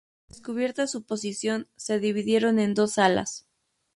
[0.29, 3.45] Descubierta su posición, se dividieron en dos alas.